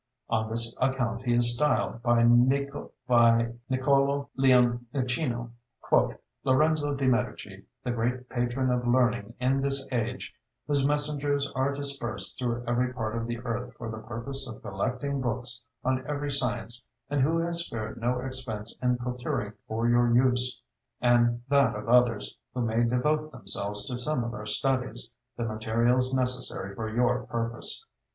[0.31, 2.89] On this account he is styled, by Niccolo
[4.35, 5.51] Leonicino,
[6.43, 10.33] "Lorenzo de' Medici, the great patron of learning in this age,
[10.65, 15.21] whose messengers are dispersed through every part of the earth for the purpose of collecting
[15.21, 20.59] books on every science, and who has spared no expense in procuring for your use,
[20.99, 26.89] and that of others who may devote themselves to similar studies, the materials necessary for
[26.89, 27.85] your purpose."